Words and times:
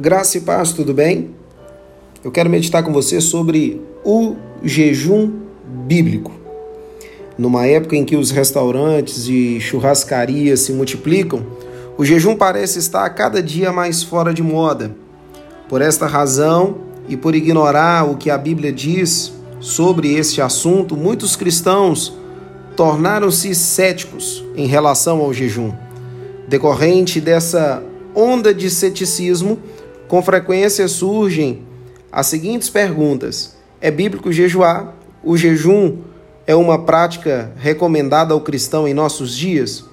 Graça 0.00 0.38
e 0.38 0.40
paz, 0.40 0.72
tudo 0.72 0.94
bem? 0.94 1.34
Eu 2.24 2.30
quero 2.30 2.48
meditar 2.48 2.82
com 2.82 2.90
você 2.90 3.20
sobre 3.20 3.82
o 4.02 4.34
jejum 4.62 5.30
bíblico. 5.86 6.32
Numa 7.36 7.66
época 7.66 7.96
em 7.96 8.04
que 8.06 8.16
os 8.16 8.30
restaurantes 8.30 9.28
e 9.28 9.60
churrascarias 9.60 10.60
se 10.60 10.72
multiplicam, 10.72 11.44
o 11.98 12.04
jejum 12.06 12.34
parece 12.34 12.78
estar 12.78 13.04
a 13.04 13.10
cada 13.10 13.42
dia 13.42 13.70
mais 13.72 14.02
fora 14.02 14.32
de 14.32 14.42
moda. 14.42 14.96
Por 15.68 15.82
esta 15.82 16.06
razão 16.06 16.78
e 17.06 17.14
por 17.14 17.34
ignorar 17.34 18.10
o 18.10 18.16
que 18.16 18.30
a 18.30 18.38
Bíblia 18.38 18.72
diz 18.72 19.34
sobre 19.60 20.14
este 20.14 20.40
assunto, 20.40 20.96
muitos 20.96 21.36
cristãos 21.36 22.14
tornaram-se 22.74 23.54
céticos 23.54 24.42
em 24.56 24.66
relação 24.66 25.18
ao 25.18 25.34
jejum. 25.34 25.70
Decorrente 26.48 27.20
dessa 27.20 27.82
onda 28.14 28.54
de 28.54 28.70
ceticismo, 28.70 29.58
com 30.10 30.20
frequência 30.20 30.88
surgem 30.88 31.62
as 32.10 32.26
seguintes 32.26 32.68
perguntas: 32.68 33.56
É 33.80 33.92
bíblico 33.92 34.32
jejuar? 34.32 34.96
O 35.22 35.36
jejum 35.36 35.98
é 36.48 36.54
uma 36.54 36.84
prática 36.84 37.52
recomendada 37.56 38.34
ao 38.34 38.40
cristão 38.40 38.88
em 38.88 38.92
nossos 38.92 39.36
dias? 39.36 39.84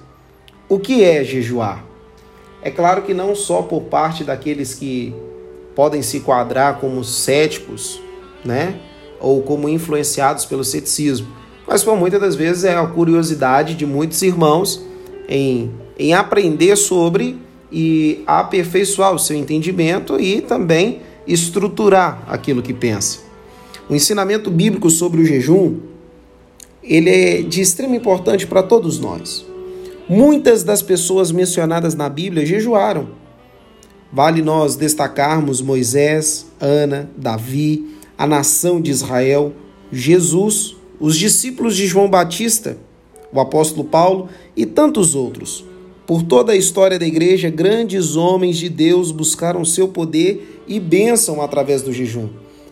O 0.68 0.80
que 0.80 1.04
é 1.04 1.22
jejuar? 1.22 1.84
É 2.60 2.68
claro 2.68 3.02
que 3.02 3.14
não 3.14 3.32
só 3.36 3.62
por 3.62 3.82
parte 3.82 4.24
daqueles 4.24 4.74
que 4.74 5.14
podem 5.76 6.02
se 6.02 6.18
quadrar 6.18 6.80
como 6.80 7.04
céticos, 7.04 8.02
né? 8.44 8.74
Ou 9.20 9.40
como 9.42 9.68
influenciados 9.68 10.44
pelo 10.44 10.64
ceticismo, 10.64 11.28
mas 11.64 11.84
por 11.84 11.96
muitas 11.96 12.20
das 12.20 12.34
vezes 12.34 12.64
é 12.64 12.76
a 12.76 12.84
curiosidade 12.84 13.76
de 13.76 13.86
muitos 13.86 14.20
irmãos 14.22 14.82
em, 15.28 15.70
em 15.96 16.12
aprender 16.12 16.74
sobre 16.74 17.38
e 17.70 18.22
aperfeiçoar 18.26 19.14
o 19.14 19.18
seu 19.18 19.36
entendimento 19.36 20.18
e 20.18 20.40
também 20.40 21.00
estruturar 21.26 22.22
aquilo 22.26 22.62
que 22.62 22.72
pensa. 22.72 23.20
O 23.88 23.94
ensinamento 23.94 24.50
bíblico 24.50 24.90
sobre 24.90 25.20
o 25.20 25.24
jejum, 25.24 25.76
ele 26.82 27.10
é 27.10 27.42
de 27.42 27.60
extrema 27.60 27.96
importância 27.96 28.46
para 28.46 28.62
todos 28.62 28.98
nós. 28.98 29.44
Muitas 30.08 30.62
das 30.64 30.80
pessoas 30.80 31.30
mencionadas 31.30 31.94
na 31.94 32.08
Bíblia 32.08 32.46
jejuaram. 32.46 33.08
Vale 34.10 34.40
nós 34.40 34.74
destacarmos 34.74 35.60
Moisés, 35.60 36.46
Ana, 36.58 37.10
Davi, 37.16 37.94
a 38.16 38.26
nação 38.26 38.80
de 38.80 38.90
Israel, 38.90 39.52
Jesus, 39.92 40.76
os 40.98 41.16
discípulos 41.16 41.76
de 41.76 41.86
João 41.86 42.08
Batista, 42.08 42.78
o 43.30 43.38
apóstolo 43.38 43.84
Paulo 43.84 44.28
e 44.56 44.64
tantos 44.64 45.14
outros. 45.14 45.67
Por 46.08 46.22
toda 46.22 46.52
a 46.52 46.56
história 46.56 46.98
da 46.98 47.06
igreja, 47.06 47.50
grandes 47.50 48.16
homens 48.16 48.56
de 48.56 48.70
Deus 48.70 49.12
buscaram 49.12 49.62
seu 49.62 49.88
poder 49.88 50.62
e 50.66 50.80
bênção 50.80 51.42
através 51.42 51.82
do 51.82 51.92
jejum. 51.92 52.30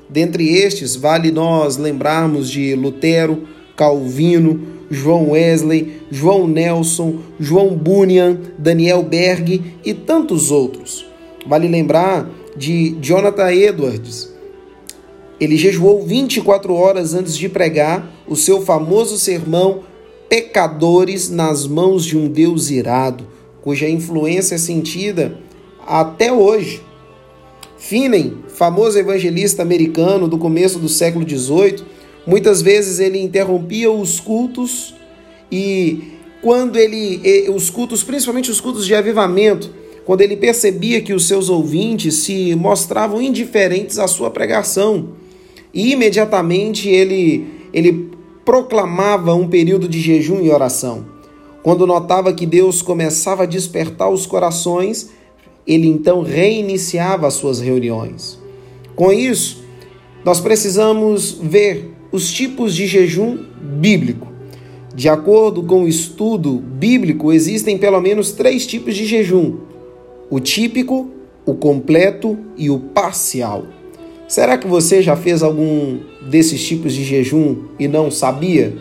Dentre 0.08 0.56
estes, 0.56 0.96
vale 0.96 1.30
nós 1.30 1.76
lembrarmos 1.76 2.50
de 2.50 2.74
Lutero, 2.74 3.46
Calvino, 3.76 4.62
João 4.90 5.32
Wesley, 5.32 6.00
João 6.10 6.48
Nelson, 6.48 7.18
João 7.38 7.76
Bunyan, 7.76 8.38
Daniel 8.56 9.02
Berg 9.02 9.62
e 9.84 9.92
tantos 9.92 10.50
outros. 10.50 11.04
Vale 11.46 11.68
lembrar 11.68 12.26
de 12.56 12.96
Jonathan 13.02 13.52
Edwards. 13.52 14.32
Ele 15.38 15.58
jejuou 15.58 16.06
24 16.06 16.72
horas 16.72 17.12
antes 17.12 17.36
de 17.36 17.50
pregar 17.50 18.10
o 18.26 18.34
seu 18.34 18.62
famoso 18.62 19.18
sermão 19.18 19.82
pecadores 20.28 21.30
nas 21.30 21.66
mãos 21.66 22.04
de 22.04 22.16
um 22.16 22.28
Deus 22.28 22.70
irado, 22.70 23.26
cuja 23.62 23.88
influência 23.88 24.54
é 24.56 24.58
sentida 24.58 25.38
até 25.86 26.32
hoje. 26.32 26.82
Finney, 27.78 28.36
famoso 28.48 28.98
evangelista 28.98 29.62
americano 29.62 30.26
do 30.26 30.38
começo 30.38 30.78
do 30.78 30.88
século 30.88 31.28
XVIII, 31.28 31.84
muitas 32.26 32.60
vezes 32.60 32.98
ele 32.98 33.20
interrompia 33.20 33.90
os 33.90 34.18
cultos 34.18 34.94
e 35.50 36.16
quando 36.42 36.76
ele 36.76 37.48
os 37.50 37.70
cultos, 37.70 38.02
principalmente 38.02 38.50
os 38.50 38.60
cultos 38.60 38.86
de 38.86 38.94
avivamento, 38.94 39.72
quando 40.04 40.20
ele 40.20 40.36
percebia 40.36 41.00
que 41.00 41.12
os 41.12 41.26
seus 41.26 41.48
ouvintes 41.48 42.14
se 42.16 42.54
mostravam 42.54 43.20
indiferentes 43.20 43.98
à 43.98 44.06
sua 44.06 44.30
pregação, 44.30 45.08
e 45.74 45.92
imediatamente 45.92 46.88
ele 46.88 47.46
ele 47.72 48.15
proclamava 48.46 49.34
um 49.34 49.48
período 49.48 49.88
de 49.88 50.00
jejum 50.00 50.40
e 50.40 50.50
oração. 50.50 51.04
Quando 51.64 51.84
notava 51.84 52.32
que 52.32 52.46
Deus 52.46 52.80
começava 52.80 53.42
a 53.42 53.46
despertar 53.46 54.08
os 54.08 54.24
corações, 54.24 55.10
ele 55.66 55.88
então 55.88 56.22
reiniciava 56.22 57.26
as 57.26 57.34
suas 57.34 57.58
reuniões. 57.58 58.38
Com 58.94 59.12
isso, 59.12 59.64
nós 60.24 60.40
precisamos 60.40 61.32
ver 61.42 61.92
os 62.12 62.32
tipos 62.32 62.72
de 62.72 62.86
jejum 62.86 63.36
bíblico. 63.60 64.28
De 64.94 65.08
acordo 65.08 65.64
com 65.64 65.82
o 65.82 65.88
estudo 65.88 66.52
bíblico, 66.52 67.32
existem 67.32 67.76
pelo 67.76 68.00
menos 68.00 68.30
três 68.30 68.64
tipos 68.64 68.94
de 68.94 69.04
jejum: 69.04 69.56
o 70.30 70.38
típico, 70.38 71.10
o 71.44 71.54
completo 71.54 72.38
e 72.56 72.70
o 72.70 72.78
parcial. 72.78 73.75
Será 74.28 74.58
que 74.58 74.66
você 74.66 75.02
já 75.02 75.16
fez 75.16 75.42
algum 75.42 76.00
desses 76.28 76.64
tipos 76.64 76.92
de 76.92 77.04
jejum 77.04 77.64
e 77.78 77.86
não 77.86 78.10
sabia? 78.10 78.76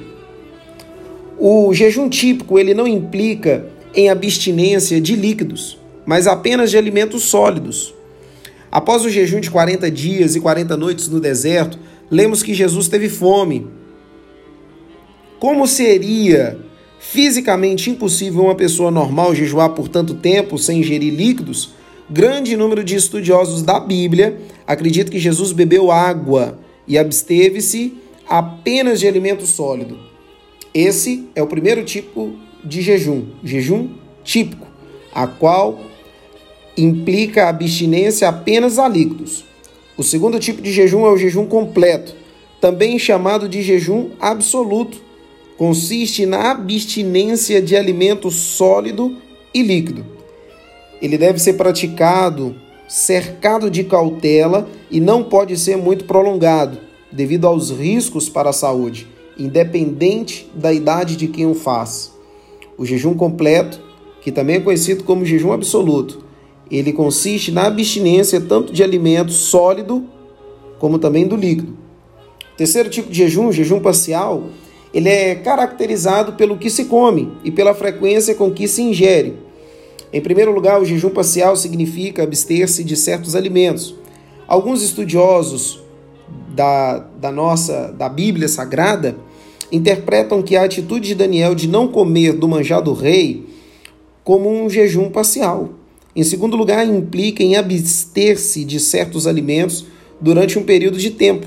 O 1.37 1.71
jejum 1.71 2.09
típico 2.09 2.57
ele 2.57 2.73
não 2.73 2.87
implica 2.87 3.67
em 3.93 4.09
abstinência 4.09 4.99
de 4.99 5.15
líquidos, 5.15 5.77
mas 6.05 6.25
apenas 6.25 6.71
de 6.71 6.77
alimentos 6.77 7.23
sólidos. 7.23 7.93
Após 8.71 9.05
o 9.05 9.09
jejum 9.09 9.39
de 9.39 9.51
40 9.51 9.89
dias 9.91 10.35
e 10.35 10.41
40 10.41 10.75
noites 10.75 11.07
no 11.07 11.19
deserto, 11.19 11.77
lemos 12.09 12.41
que 12.41 12.53
Jesus 12.53 12.87
teve 12.87 13.07
fome. 13.07 13.67
Como 15.39 15.67
seria 15.67 16.57
fisicamente 16.99 17.91
impossível 17.91 18.45
uma 18.45 18.55
pessoa 18.55 18.89
normal 18.89 19.35
jejuar 19.35 19.69
por 19.69 19.87
tanto 19.87 20.15
tempo 20.15 20.57
sem 20.57 20.79
ingerir 20.79 21.13
líquidos? 21.13 21.73
Grande 22.07 22.55
número 22.55 22.83
de 22.83 22.95
estudiosos 22.95 23.63
da 23.63 23.79
Bíblia 23.79 24.39
acredita 24.67 25.09
que 25.09 25.17
Jesus 25.17 25.51
bebeu 25.51 25.89
água 25.89 26.59
e 26.87 26.99
absteve-se 26.99 27.95
apenas 28.27 28.99
de 28.99 29.07
alimento 29.07 29.47
sólido. 29.47 29.97
Esse 30.71 31.27
é 31.33 31.41
o 31.41 31.47
primeiro 31.47 31.83
tipo 31.83 32.35
de 32.63 32.83
jejum, 32.83 33.25
jejum 33.43 33.89
típico, 34.23 34.67
a 35.11 35.25
qual 35.25 35.79
implica 36.77 37.49
abstinência 37.49 38.29
apenas 38.29 38.77
a 38.77 38.87
líquidos. 38.87 39.43
O 39.97 40.03
segundo 40.03 40.39
tipo 40.39 40.61
de 40.61 40.71
jejum 40.71 41.07
é 41.07 41.09
o 41.09 41.17
jejum 41.17 41.47
completo, 41.47 42.15
também 42.61 42.99
chamado 42.99 43.49
de 43.49 43.63
jejum 43.63 44.11
absoluto. 44.19 45.01
Consiste 45.57 46.27
na 46.27 46.51
abstinência 46.51 47.59
de 47.59 47.75
alimento 47.75 48.29
sólido 48.29 49.17
e 49.51 49.63
líquido. 49.63 50.14
Ele 51.05 51.19
deve 51.19 51.37
ser 51.37 51.53
praticado 51.53 52.55
cercado 52.87 53.69
de 53.69 53.83
cautela 53.83 54.67
e 54.89 54.99
não 54.99 55.23
pode 55.23 55.55
ser 55.55 55.77
muito 55.77 56.05
prolongado, 56.05 56.79
devido 57.11 57.45
aos 57.45 57.69
riscos 57.69 58.27
para 58.27 58.49
a 58.49 58.53
saúde, 58.53 59.07
independente 59.37 60.49
da 60.55 60.73
idade 60.73 61.15
de 61.15 61.27
quem 61.27 61.45
o 61.45 61.53
faz. 61.53 62.11
O 62.75 62.83
jejum 62.83 63.13
completo, 63.13 63.79
que 64.19 64.31
também 64.31 64.55
é 64.55 64.59
conhecido 64.59 65.03
como 65.03 65.25
jejum 65.25 65.51
absoluto, 65.51 66.25
ele 66.71 66.91
consiste 66.91 67.51
na 67.51 67.67
abstinência 67.67 68.41
tanto 68.41 68.73
de 68.73 68.83
alimento 68.83 69.31
sólido 69.31 70.05
como 70.79 70.97
também 70.97 71.27
do 71.27 71.35
líquido. 71.35 71.77
O 72.51 72.57
terceiro 72.57 72.89
tipo 72.89 73.11
de 73.11 73.17
jejum, 73.19 73.51
jejum 73.51 73.79
parcial, 73.79 74.45
ele 74.91 75.09
é 75.09 75.35
caracterizado 75.35 76.33
pelo 76.33 76.57
que 76.57 76.71
se 76.71 76.85
come 76.85 77.31
e 77.43 77.51
pela 77.51 77.75
frequência 77.75 78.33
com 78.33 78.49
que 78.49 78.67
se 78.67 78.81
ingere. 78.81 79.44
Em 80.15 80.21
primeiro 80.21 80.53
lugar, 80.53 80.81
o 80.81 80.85
jejum 80.85 81.09
parcial 81.09 81.57
significa 81.57 82.23
abster-se 82.23 82.85
de 82.85 82.95
certos 82.95 83.35
alimentos. 83.35 83.93
Alguns 84.47 84.81
estudiosos 84.81 85.83
da, 86.55 86.99
da 87.19 87.29
nossa 87.33 87.91
da 87.91 88.07
Bíblia 88.07 88.47
Sagrada 88.47 89.17
interpretam 89.69 90.41
que 90.41 90.55
a 90.55 90.63
atitude 90.63 91.09
de 91.09 91.15
Daniel 91.15 91.53
de 91.53 91.67
não 91.67 91.89
comer 91.89 92.31
do 92.31 92.47
manjar 92.47 92.81
do 92.81 92.93
rei 92.93 93.45
como 94.23 94.49
um 94.49 94.69
jejum 94.69 95.09
parcial. 95.09 95.71
Em 96.15 96.23
segundo 96.23 96.55
lugar, 96.55 96.87
implica 96.87 97.43
em 97.43 97.57
abster-se 97.57 98.63
de 98.63 98.79
certos 98.79 99.27
alimentos 99.27 99.85
durante 100.21 100.57
um 100.57 100.63
período 100.63 100.97
de 100.97 101.11
tempo. 101.11 101.45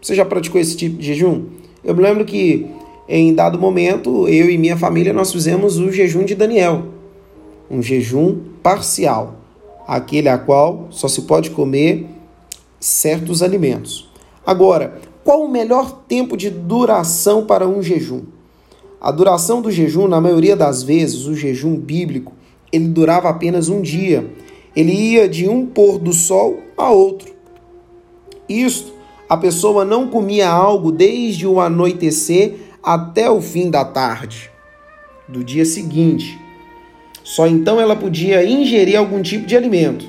Você 0.00 0.14
já 0.14 0.24
praticou 0.24 0.58
esse 0.58 0.78
tipo 0.78 0.96
de 0.96 1.08
jejum? 1.08 1.44
Eu 1.84 1.94
me 1.94 2.02
lembro 2.02 2.24
que 2.24 2.64
em 3.06 3.34
dado 3.34 3.58
momento, 3.58 4.26
eu 4.28 4.48
e 4.48 4.56
minha 4.56 4.78
família 4.78 5.12
nós 5.12 5.30
fizemos 5.30 5.76
o 5.76 5.92
jejum 5.92 6.24
de 6.24 6.34
Daniel 6.34 6.91
um 7.72 7.82
jejum 7.82 8.38
parcial, 8.62 9.36
aquele 9.88 10.28
a 10.28 10.36
qual 10.36 10.88
só 10.90 11.08
se 11.08 11.22
pode 11.22 11.50
comer 11.50 12.06
certos 12.78 13.42
alimentos. 13.42 14.12
Agora, 14.44 15.00
qual 15.24 15.42
o 15.42 15.50
melhor 15.50 16.02
tempo 16.06 16.36
de 16.36 16.50
duração 16.50 17.46
para 17.46 17.66
um 17.66 17.82
jejum? 17.82 18.22
A 19.00 19.10
duração 19.10 19.62
do 19.62 19.70
jejum, 19.70 20.06
na 20.06 20.20
maioria 20.20 20.54
das 20.54 20.82
vezes, 20.82 21.26
o 21.26 21.34
jejum 21.34 21.76
bíblico, 21.76 22.32
ele 22.70 22.88
durava 22.88 23.28
apenas 23.28 23.68
um 23.68 23.80
dia. 23.80 24.30
Ele 24.76 24.92
ia 24.92 25.28
de 25.28 25.48
um 25.48 25.66
pôr 25.66 25.98
do 25.98 26.12
sol 26.12 26.58
a 26.76 26.90
outro. 26.90 27.32
Isto, 28.48 28.92
a 29.28 29.36
pessoa 29.36 29.84
não 29.84 30.08
comia 30.08 30.50
algo 30.50 30.92
desde 30.92 31.46
o 31.46 31.60
anoitecer 31.60 32.54
até 32.82 33.30
o 33.30 33.40
fim 33.40 33.70
da 33.70 33.84
tarde 33.84 34.50
do 35.28 35.42
dia 35.42 35.64
seguinte. 35.64 36.41
Só 37.24 37.46
então 37.46 37.80
ela 37.80 37.96
podia 37.96 38.44
ingerir 38.44 38.98
algum 38.98 39.22
tipo 39.22 39.46
de 39.46 39.56
alimento. 39.56 40.06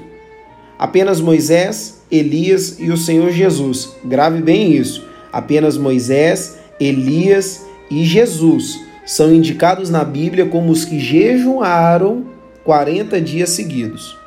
Apenas 0.77 1.21
Moisés, 1.21 2.01
Elias 2.11 2.79
e 2.79 2.91
o 2.91 2.97
Senhor 2.97 3.31
Jesus. 3.31 3.95
Grave 4.03 4.41
bem 4.41 4.73
isso. 4.73 5.05
Apenas 5.31 5.77
Moisés, 5.77 6.57
Elias 6.79 7.65
e 7.89 8.03
Jesus 8.03 8.79
são 9.05 9.33
indicados 9.33 9.89
na 9.89 10.03
Bíblia 10.03 10.45
como 10.45 10.71
os 10.71 10.85
que 10.85 10.99
jejuaram 10.99 12.25
40 12.63 13.19
dias 13.21 13.49
seguidos. 13.49 14.17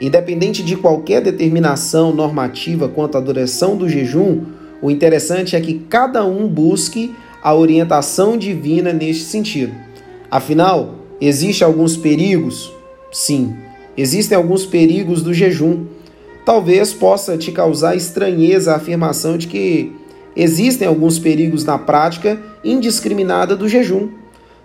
Independente 0.00 0.62
de 0.62 0.76
qualquer 0.76 1.22
determinação 1.22 2.14
normativa 2.14 2.88
quanto 2.88 3.16
à 3.16 3.20
duração 3.20 3.76
do 3.76 3.88
jejum, 3.88 4.44
o 4.82 4.90
interessante 4.90 5.56
é 5.56 5.60
que 5.60 5.74
cada 5.88 6.24
um 6.24 6.46
busque 6.46 7.14
a 7.42 7.54
orientação 7.54 8.36
divina 8.36 8.92
neste 8.92 9.24
sentido. 9.24 9.72
Afinal, 10.30 11.05
existem 11.20 11.66
alguns 11.66 11.96
perigos? 11.96 12.72
Sim, 13.12 13.56
existem 13.96 14.36
alguns 14.36 14.66
perigos 14.66 15.22
do 15.22 15.32
jejum. 15.32 15.86
Talvez 16.44 16.92
possa 16.92 17.36
te 17.36 17.50
causar 17.50 17.96
estranheza 17.96 18.72
a 18.72 18.76
afirmação 18.76 19.36
de 19.36 19.46
que 19.46 19.92
existem 20.36 20.86
alguns 20.86 21.18
perigos 21.18 21.64
na 21.64 21.78
prática 21.78 22.38
indiscriminada 22.62 23.56
do 23.56 23.68
jejum. 23.68 24.10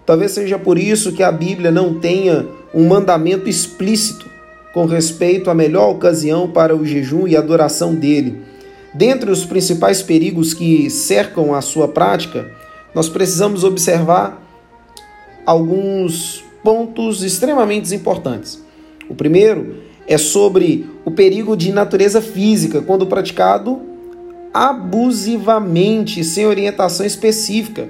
Talvez 0.06 0.32
seja 0.32 0.60
por 0.60 0.78
isso 0.78 1.14
que 1.14 1.24
a 1.24 1.32
Bíblia 1.32 1.72
não 1.72 2.00
tenha 2.00 2.48
um 2.74 2.88
mandamento 2.88 3.48
explícito 3.48 4.30
com 4.74 4.86
respeito 4.86 5.50
à 5.50 5.54
melhor 5.54 5.90
ocasião 5.92 6.50
para 6.50 6.76
o 6.76 6.86
jejum 6.86 7.28
e 7.28 7.36
adoração 7.36 7.94
dele. 7.94 8.42
Dentre 8.94 9.32
os 9.32 9.46
principais 9.46 10.02
perigos 10.02 10.54
que 10.54 10.90
cercam 10.90 11.54
a 11.54 11.62
sua 11.62 11.88
prática, 11.88 12.52
nós 12.94 13.08
precisamos 13.08 13.64
observar 13.64 14.42
alguns 15.52 16.44
pontos 16.64 17.24
extremamente 17.24 17.94
importantes. 17.94 18.64
O 19.10 19.16
primeiro 19.16 19.78
é 20.08 20.18
sobre 20.18 20.90
o 21.06 21.12
perigo 21.12 21.56
de 21.56 21.72
natureza 21.72 22.22
física 22.22 22.82
quando 22.82 23.08
praticado 23.08 23.82
abusivamente, 24.54 26.24
sem 26.24 26.46
orientação 26.46 27.06
específica. 27.06 27.90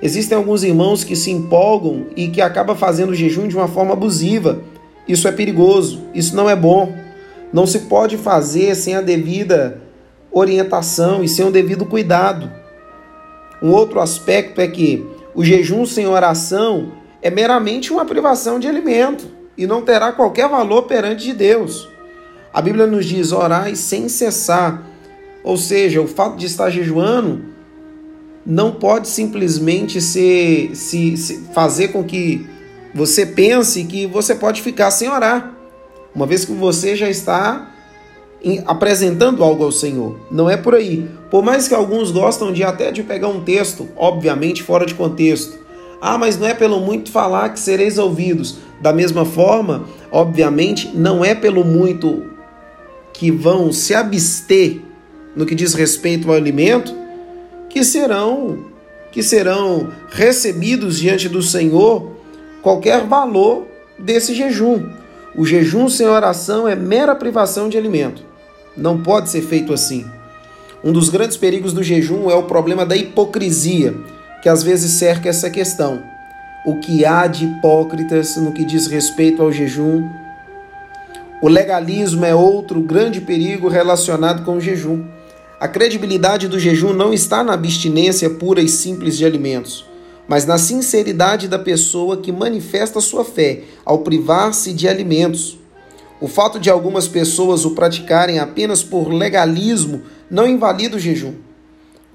Existem 0.00 0.38
alguns 0.38 0.62
irmãos 0.62 1.04
que 1.04 1.16
se 1.16 1.30
empolgam 1.30 2.06
e 2.16 2.28
que 2.28 2.40
acabam 2.40 2.76
fazendo 2.76 3.10
o 3.10 3.14
jejum 3.14 3.48
de 3.48 3.56
uma 3.56 3.68
forma 3.68 3.92
abusiva 3.92 4.62
isso 5.08 5.26
é 5.26 5.32
perigoso, 5.32 6.02
isso 6.14 6.36
não 6.36 6.50
é 6.50 6.54
bom. 6.54 6.94
Não 7.50 7.66
se 7.66 7.80
pode 7.80 8.18
fazer 8.18 8.74
sem 8.74 8.94
a 8.94 9.00
devida 9.00 9.80
orientação 10.30 11.24
e 11.24 11.28
sem 11.28 11.46
o 11.46 11.50
devido 11.50 11.86
cuidado. 11.86 12.52
Um 13.62 13.70
outro 13.70 14.00
aspecto 14.00 14.60
é 14.60 14.68
que 14.68 15.04
o 15.34 15.42
jejum 15.42 15.86
sem 15.86 16.06
oração 16.06 16.92
é 17.20 17.30
meramente 17.30 17.92
uma 17.92 18.04
privação 18.04 18.58
de 18.58 18.68
alimento 18.68 19.26
e 19.56 19.66
não 19.66 19.82
terá 19.82 20.12
qualquer 20.12 20.48
valor 20.48 20.82
perante 20.82 21.24
de 21.24 21.32
Deus. 21.32 21.88
A 22.52 22.62
Bíblia 22.62 22.86
nos 22.86 23.04
diz 23.04 23.32
orar 23.32 23.74
sem 23.76 24.08
cessar. 24.08 24.82
Ou 25.42 25.56
seja, 25.56 26.00
o 26.00 26.06
fato 26.06 26.36
de 26.36 26.46
estar 26.46 26.70
jejuando 26.70 27.42
não 28.44 28.72
pode 28.72 29.08
simplesmente 29.08 30.00
ser, 30.00 30.74
se, 30.74 31.16
se 31.16 31.40
fazer 31.52 31.88
com 31.88 32.02
que 32.04 32.46
você 32.94 33.26
pense 33.26 33.84
que 33.84 34.06
você 34.06 34.34
pode 34.34 34.62
ficar 34.62 34.90
sem 34.90 35.08
orar, 35.08 35.54
uma 36.14 36.26
vez 36.26 36.44
que 36.44 36.52
você 36.52 36.96
já 36.96 37.08
está 37.08 37.70
apresentando 38.66 39.42
algo 39.44 39.64
ao 39.64 39.72
Senhor. 39.72 40.18
Não 40.30 40.48
é 40.48 40.56
por 40.56 40.74
aí. 40.74 41.08
Por 41.30 41.42
mais 41.42 41.68
que 41.68 41.74
alguns 41.74 42.10
gostam 42.10 42.52
de 42.52 42.62
até 42.62 42.90
de 42.90 43.02
pegar 43.02 43.28
um 43.28 43.42
texto, 43.42 43.88
obviamente 43.96 44.62
fora 44.62 44.86
de 44.86 44.94
contexto. 44.94 45.58
Ah, 46.00 46.16
mas 46.16 46.38
não 46.38 46.46
é 46.46 46.54
pelo 46.54 46.80
muito 46.80 47.10
falar 47.10 47.50
que 47.50 47.60
sereis 47.60 47.98
ouvidos. 47.98 48.58
Da 48.80 48.92
mesma 48.92 49.24
forma, 49.24 49.84
obviamente, 50.12 50.90
não 50.94 51.24
é 51.24 51.34
pelo 51.34 51.64
muito 51.64 52.24
que 53.12 53.30
vão 53.30 53.72
se 53.72 53.94
abster 53.94 54.80
no 55.34 55.44
que 55.44 55.54
diz 55.54 55.74
respeito 55.74 56.28
ao 56.28 56.36
alimento 56.36 56.94
que 57.68 57.84
serão 57.84 58.66
que 59.10 59.22
serão 59.22 59.88
recebidos 60.10 60.98
diante 60.98 61.28
do 61.28 61.42
Senhor 61.42 62.12
qualquer 62.62 63.06
valor 63.06 63.66
desse 63.98 64.34
jejum. 64.34 64.86
O 65.34 65.46
jejum 65.46 65.88
sem 65.88 66.06
oração 66.06 66.68
é 66.68 66.76
mera 66.76 67.14
privação 67.14 67.68
de 67.68 67.78
alimento. 67.78 68.22
Não 68.76 69.02
pode 69.02 69.30
ser 69.30 69.42
feito 69.42 69.72
assim. 69.72 70.04
Um 70.84 70.92
dos 70.92 71.08
grandes 71.08 71.36
perigos 71.36 71.72
do 71.72 71.82
jejum 71.82 72.30
é 72.30 72.34
o 72.34 72.44
problema 72.44 72.84
da 72.84 72.94
hipocrisia, 72.94 73.96
que 74.42 74.48
às 74.48 74.62
vezes 74.62 74.92
cerca 74.92 75.28
essa 75.28 75.50
questão. 75.50 76.02
O 76.64 76.76
que 76.76 77.04
há 77.04 77.26
de 77.26 77.44
hipócritas 77.44 78.36
no 78.36 78.52
que 78.52 78.64
diz 78.64 78.86
respeito 78.86 79.42
ao 79.42 79.52
jejum? 79.52 80.08
O 81.40 81.48
legalismo 81.48 82.24
é 82.24 82.34
outro 82.34 82.80
grande 82.80 83.20
perigo 83.20 83.68
relacionado 83.68 84.44
com 84.44 84.56
o 84.56 84.60
jejum. 84.60 85.04
A 85.60 85.68
credibilidade 85.68 86.48
do 86.48 86.58
jejum 86.58 86.92
não 86.92 87.12
está 87.12 87.42
na 87.42 87.52
abstinência 87.52 88.30
pura 88.30 88.60
e 88.60 88.68
simples 88.68 89.16
de 89.16 89.24
alimentos 89.24 89.88
mas 90.28 90.44
na 90.44 90.58
sinceridade 90.58 91.48
da 91.48 91.58
pessoa 91.58 92.18
que 92.18 92.30
manifesta 92.30 93.00
sua 93.00 93.24
fé 93.24 93.62
ao 93.82 94.00
privar-se 94.00 94.74
de 94.74 94.86
alimentos. 94.86 95.58
O 96.20 96.28
fato 96.28 96.60
de 96.60 96.68
algumas 96.68 97.08
pessoas 97.08 97.64
o 97.64 97.70
praticarem 97.70 98.38
apenas 98.38 98.82
por 98.82 99.08
legalismo 99.08 100.02
não 100.30 100.46
invalida 100.46 100.96
o 100.96 101.00
jejum. 101.00 101.32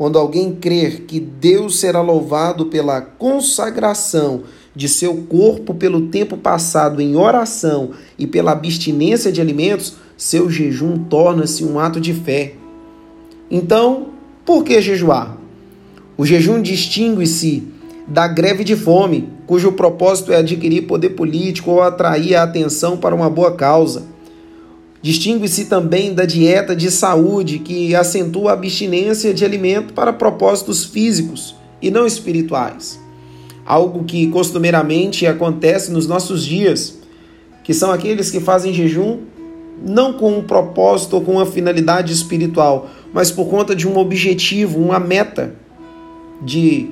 Quando 0.04 0.20
alguém 0.20 0.54
crer 0.54 1.04
que 1.08 1.18
Deus 1.18 1.80
será 1.80 2.02
louvado 2.02 2.66
pela 2.66 3.00
consagração 3.00 4.44
de 4.76 4.90
seu 4.90 5.16
corpo 5.30 5.74
pelo 5.74 6.10
tempo 6.10 6.36
passado 6.36 7.02
em 7.02 7.16
oração 7.16 7.92
e 8.20 8.28
pela 8.28 8.52
abstinência 8.52 9.32
de 9.32 9.40
alimentos, 9.40 9.96
seu 10.18 10.50
jejum 10.50 11.06
torna-se 11.06 11.64
um 11.64 11.80
ato 11.80 12.02
de 12.02 12.14
fé. 12.14 12.56
Então, 13.50 14.08
por 14.44 14.66
que 14.66 14.82
jejuar? 14.82 15.38
O 16.18 16.26
jejum 16.26 16.62
distingue-se 16.62 17.66
da 18.06 18.28
greve 18.28 18.66
de 18.66 18.76
fome, 18.76 19.30
cujo 19.48 19.72
propósito 19.72 20.34
é 20.34 20.36
adquirir 20.36 20.82
poder 20.82 21.12
político 21.12 21.72
ou 21.72 21.82
atrair 21.82 22.36
a 22.36 22.44
atenção 22.44 22.98
para 22.98 23.16
uma 23.16 23.30
boa 23.30 23.56
causa. 23.56 24.04
Distingue-se 25.04 25.66
também 25.66 26.14
da 26.14 26.24
dieta 26.24 26.74
de 26.74 26.90
saúde, 26.90 27.60
que 27.60 27.94
acentua 27.94 28.52
a 28.52 28.54
abstinência 28.54 29.34
de 29.34 29.44
alimento 29.44 29.94
para 29.94 30.14
propósitos 30.14 30.86
físicos 30.86 31.54
e 31.82 31.92
não 31.92 32.08
espirituais. 32.08 32.98
Algo 33.66 34.06
que 34.06 34.28
costumeiramente 34.28 35.28
acontece 35.28 35.92
nos 35.92 36.08
nossos 36.08 36.46
dias, 36.46 36.98
que 37.66 37.74
são 37.74 37.92
aqueles 37.92 38.32
que 38.32 38.40
fazem 38.40 38.74
jejum 38.74 39.20
não 39.86 40.14
com 40.14 40.38
um 40.38 40.44
propósito 40.44 41.18
ou 41.18 41.22
com 41.22 41.34
uma 41.34 41.46
finalidade 41.46 42.14
espiritual, 42.14 42.90
mas 43.12 43.30
por 43.30 43.50
conta 43.50 43.76
de 43.76 43.86
um 43.86 43.98
objetivo, 43.98 44.80
uma 44.80 45.02
meta 45.02 45.54
de 46.42 46.90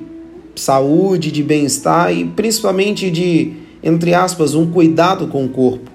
saúde, 0.54 1.32
de 1.32 1.42
bem-estar 1.42 2.12
e 2.12 2.26
principalmente 2.26 3.10
de, 3.10 3.54
entre 3.82 4.12
aspas, 4.12 4.54
um 4.54 4.70
cuidado 4.70 5.28
com 5.28 5.46
o 5.46 5.48
corpo. 5.48 5.90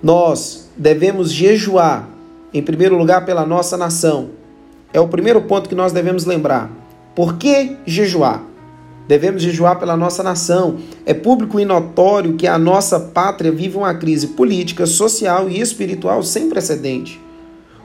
Nós 0.00 0.67
devemos 0.78 1.32
jejuar, 1.32 2.08
em 2.54 2.62
primeiro 2.62 2.96
lugar, 2.96 3.26
pela 3.26 3.44
nossa 3.44 3.76
nação. 3.76 4.30
É 4.92 5.00
o 5.00 5.08
primeiro 5.08 5.42
ponto 5.42 5.68
que 5.68 5.74
nós 5.74 5.92
devemos 5.92 6.24
lembrar. 6.24 6.70
Por 7.14 7.36
que 7.36 7.76
jejuar? 7.84 8.44
Devemos 9.08 9.42
jejuar 9.42 9.78
pela 9.78 9.96
nossa 9.96 10.22
nação. 10.22 10.76
É 11.04 11.12
público 11.12 11.58
e 11.58 11.64
notório 11.64 12.34
que 12.34 12.46
a 12.46 12.58
nossa 12.58 13.00
pátria 13.00 13.50
vive 13.50 13.76
uma 13.76 13.94
crise 13.94 14.28
política, 14.28 14.86
social 14.86 15.48
e 15.48 15.60
espiritual 15.60 16.22
sem 16.22 16.48
precedente. 16.48 17.20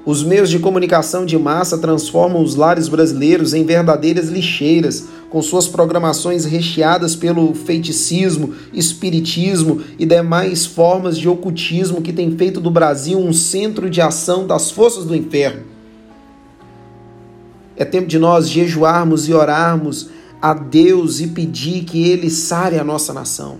Os 0.05 0.21
meios 0.21 0.49
de 0.49 0.59
comunicação 0.59 1.25
de 1.25 1.37
massa 1.37 1.77
transformam 1.77 2.43
os 2.43 2.55
lares 2.55 2.89
brasileiros 2.89 3.53
em 3.53 3.65
verdadeiras 3.65 4.27
lixeiras, 4.27 5.07
com 5.33 5.41
suas 5.41 5.67
programações 5.67 6.45
recheadas 6.45 7.15
pelo 7.15 7.55
feiticismo, 7.55 8.53
espiritismo 8.71 9.81
e 9.97 10.05
demais 10.05 10.63
formas 10.63 11.17
de 11.17 11.27
ocultismo 11.27 12.03
que 12.03 12.13
tem 12.13 12.37
feito 12.37 12.61
do 12.61 12.69
Brasil 12.69 13.17
um 13.17 13.33
centro 13.33 13.89
de 13.89 13.99
ação 13.99 14.45
das 14.45 14.69
forças 14.69 15.05
do 15.05 15.15
inferno. 15.15 15.63
É 17.75 17.83
tempo 17.83 18.05
de 18.05 18.19
nós 18.19 18.47
jejuarmos 18.47 19.27
e 19.27 19.33
orarmos 19.33 20.11
a 20.39 20.53
Deus 20.53 21.19
e 21.19 21.29
pedir 21.29 21.83
que 21.83 22.07
Ele 22.07 22.29
sare 22.29 22.77
a 22.77 22.83
nossa 22.83 23.11
nação. 23.11 23.57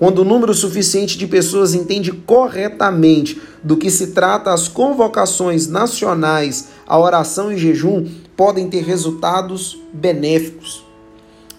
Quando 0.00 0.22
o 0.22 0.24
número 0.24 0.52
suficiente 0.52 1.16
de 1.16 1.28
pessoas 1.28 1.74
entende 1.74 2.10
corretamente 2.10 3.40
do 3.62 3.76
que 3.76 3.88
se 3.88 4.08
trata 4.08 4.52
as 4.52 4.66
convocações 4.66 5.68
nacionais 5.68 6.70
à 6.84 6.98
oração 6.98 7.52
e 7.52 7.56
jejum, 7.56 8.04
podem 8.36 8.68
ter 8.68 8.82
resultados 8.82 9.78
benéficos. 9.92 10.87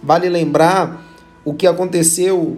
Vale 0.02 0.30
lembrar 0.30 1.06
o 1.44 1.54
que 1.54 1.68
aconteceu 1.68 2.58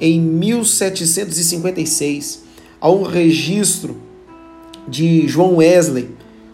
em 0.00 0.20
1756. 0.20 2.46
há 2.80 2.88
um 2.90 3.02
registro 3.02 3.96
de 4.86 5.26
João 5.26 5.56
Wesley, 5.56 6.10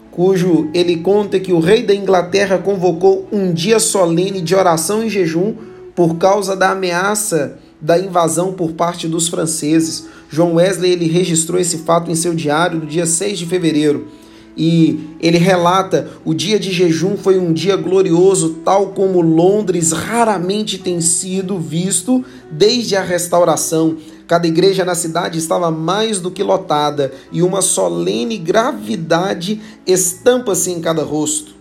cujo 0.09 0.71
ele 0.73 0.97
conta 0.97 1.39
que 1.39 1.53
o 1.53 1.59
rei 1.59 1.83
da 1.83 1.93
Inglaterra 1.93 2.57
convocou 2.57 3.27
um 3.31 3.53
dia 3.53 3.79
solene 3.79 4.41
de 4.41 4.55
oração 4.55 5.03
e 5.03 5.09
jejum 5.09 5.53
por 5.95 6.15
causa 6.15 6.55
da 6.55 6.71
ameaça 6.71 7.59
da 7.79 7.99
invasão 7.99 8.53
por 8.53 8.71
parte 8.71 9.07
dos 9.07 9.27
franceses. 9.27 10.07
João 10.29 10.55
Wesley 10.55 10.93
ele 10.93 11.07
registrou 11.07 11.59
esse 11.59 11.79
fato 11.79 12.09
em 12.09 12.15
seu 12.15 12.33
diário 12.33 12.79
no 12.79 12.85
dia 12.85 13.05
6 13.05 13.39
de 13.39 13.45
fevereiro. 13.45 14.07
E 14.55 15.17
ele 15.19 15.37
relata: 15.37 16.09
o 16.23 16.33
dia 16.33 16.59
de 16.59 16.71
jejum 16.71 17.17
foi 17.17 17.39
um 17.39 17.51
dia 17.51 17.75
glorioso, 17.75 18.57
tal 18.63 18.87
como 18.87 19.21
Londres 19.21 19.91
raramente 19.91 20.77
tem 20.77 21.01
sido 21.01 21.59
visto 21.59 22.23
desde 22.51 22.95
a 22.95 23.01
restauração. 23.01 23.97
Cada 24.27 24.47
igreja 24.47 24.85
na 24.85 24.95
cidade 24.95 25.37
estava 25.37 25.69
mais 25.69 26.19
do 26.19 26.31
que 26.31 26.43
lotada 26.43 27.11
e 27.31 27.41
uma 27.41 27.61
solene 27.61 28.37
gravidade 28.37 29.61
estampa-se 29.85 30.71
em 30.71 30.79
cada 30.79 31.03
rosto. 31.03 31.53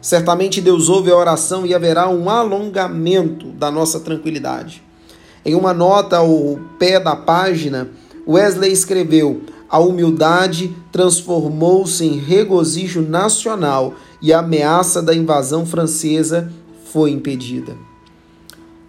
Certamente 0.00 0.60
Deus 0.60 0.88
ouve 0.88 1.10
a 1.10 1.16
oração 1.16 1.64
e 1.64 1.74
haverá 1.74 2.08
um 2.08 2.28
alongamento 2.28 3.48
da 3.48 3.70
nossa 3.70 4.00
tranquilidade. 4.00 4.82
Em 5.44 5.54
uma 5.54 5.72
nota 5.72 6.18
ao 6.18 6.58
pé 6.78 6.98
da 6.98 7.14
página, 7.14 7.88
Wesley 8.26 8.72
escreveu: 8.72 9.42
A 9.72 9.78
humildade 9.78 10.76
transformou-se 10.92 12.04
em 12.04 12.18
regozijo 12.18 13.00
nacional 13.00 13.94
e 14.20 14.30
a 14.30 14.40
ameaça 14.40 15.00
da 15.00 15.14
invasão 15.14 15.64
francesa 15.64 16.52
foi 16.92 17.10
impedida. 17.10 17.74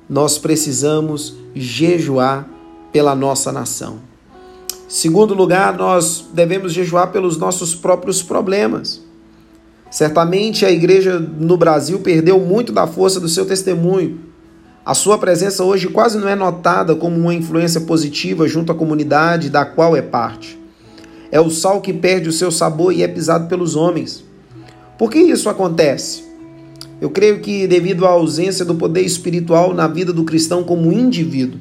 Nós 0.10 0.38
precisamos 0.38 1.38
jejuar 1.56 2.50
pela 2.92 3.16
nossa 3.16 3.50
nação. 3.50 4.00
Segundo 4.90 5.34
lugar, 5.34 5.78
nós 5.78 6.26
devemos 6.34 6.74
jejuar 6.74 7.14
pelos 7.14 7.38
nossos 7.38 7.74
próprios 7.74 8.22
problemas. 8.22 9.02
Certamente 9.90 10.66
a 10.66 10.72
igreja 10.72 11.18
no 11.18 11.56
Brasil 11.56 12.02
perdeu 12.02 12.42
muito 12.42 12.74
da 12.74 12.86
força 12.86 13.22
do 13.22 13.30
seu 13.30 13.46
testemunho. 13.46 14.20
A 14.86 14.94
sua 14.94 15.18
presença 15.18 15.64
hoje 15.64 15.88
quase 15.88 16.18
não 16.18 16.28
é 16.28 16.36
notada 16.36 16.94
como 16.94 17.18
uma 17.18 17.34
influência 17.34 17.80
positiva 17.80 18.50
junto 18.50 18.74
à 18.74 18.76
comunidade 18.76 19.50
da 19.50 19.64
qual 19.64 19.96
é 19.96 20.02
parte. 20.02 20.62
É 21.34 21.42
o 21.42 21.50
sal 21.50 21.82
que 21.82 21.92
perde 21.92 22.30
o 22.30 22.32
seu 22.32 22.52
sabor 22.52 22.94
e 22.94 23.02
é 23.02 23.08
pisado 23.08 23.48
pelos 23.48 23.76
homens. 23.76 24.24
Por 25.00 25.10
que 25.10 25.18
isso 25.18 25.50
acontece? 25.50 26.22
Eu 27.02 27.10
creio 27.10 27.40
que 27.40 27.66
devido 27.66 28.06
à 28.06 28.10
ausência 28.10 28.64
do 28.64 28.76
poder 28.76 29.02
espiritual 29.02 29.74
na 29.74 29.88
vida 29.88 30.14
do 30.14 30.26
cristão 30.26 30.64
como 30.64 30.94
indivíduo. 30.94 31.60